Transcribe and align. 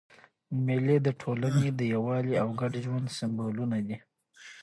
مېلې 0.65 0.97
د 1.01 1.07
ټولني 1.21 1.67
د 1.79 1.81
یووالي 1.93 2.33
او 2.43 2.47
ګډ 2.59 2.73
ژوند 2.85 3.07
سېمبولونه 3.17 3.77
دي. 3.87 3.97